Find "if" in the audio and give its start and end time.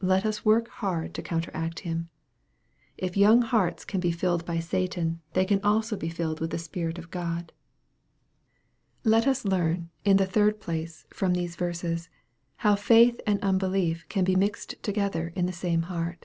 2.96-3.18